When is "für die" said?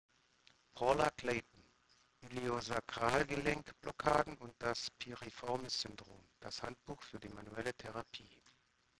7.03-7.29